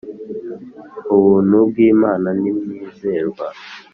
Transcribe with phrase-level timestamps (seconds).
[1.15, 3.45] ubuntu bw'imana ni mwizerwa,